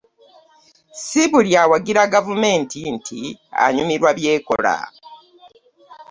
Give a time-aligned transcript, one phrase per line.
[1.03, 3.19] Si buli awagira gavumenti nti
[3.63, 4.75] anyumirwa by'ekola.